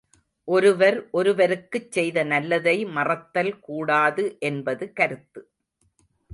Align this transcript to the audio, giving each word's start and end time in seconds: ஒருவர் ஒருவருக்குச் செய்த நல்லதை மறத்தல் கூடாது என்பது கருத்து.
ஒருவர் 0.47 1.09
ஒருவருக்குச் 1.11 1.91
செய்த 1.91 2.23
நல்லதை 2.23 2.85
மறத்தல் 2.85 3.59
கூடாது 3.59 4.35
என்பது 4.39 4.93
கருத்து. 4.93 5.41